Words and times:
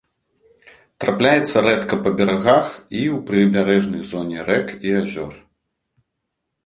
Трапляецца 1.03 1.57
рэдка 1.65 1.95
па 2.07 2.13
берагах 2.21 2.65
і 2.99 3.01
ў 3.17 3.21
прыбярэжнай 3.29 4.01
зоне 4.13 4.37
рэкі 4.51 4.75
і 4.89 4.99
азёр. 5.03 5.33